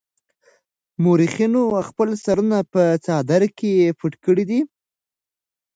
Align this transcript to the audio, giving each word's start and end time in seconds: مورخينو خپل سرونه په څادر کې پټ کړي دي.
مورخينو 1.03 1.63
خپل 1.87 2.09
سرونه 2.23 2.57
په 2.73 2.83
څادر 3.05 3.41
کې 3.57 3.71
پټ 3.99 4.13
کړي 4.25 4.43
دي. 4.49 4.61